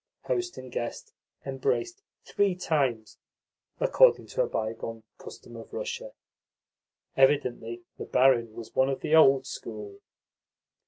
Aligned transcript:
Host 0.23 0.57
and 0.57 0.71
guest 0.71 1.13
embraced 1.45 2.01
three 2.25 2.55
times, 2.55 3.19
according 3.79 4.25
to 4.29 4.41
a 4.41 4.47
bygone 4.49 5.03
custom 5.19 5.55
of 5.55 5.73
Russia. 5.73 6.13
Evidently 7.15 7.83
the 7.99 8.05
barin 8.05 8.51
was 8.55 8.73
one 8.73 8.89
of 8.89 9.01
the 9.01 9.13
old 9.15 9.45
school. 9.45 9.99